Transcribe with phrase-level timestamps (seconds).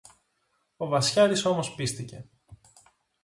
[0.77, 2.25] Ο Βασιάρης όμως πείστηκε